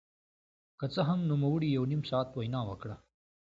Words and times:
که 0.79 0.85
څه 0.93 1.01
هم 1.09 1.19
نوموړي 1.31 1.69
يو 1.77 1.83
نيم 1.91 2.01
ساعت 2.09 2.29
وينا 2.33 2.61
وکړه. 2.65 2.95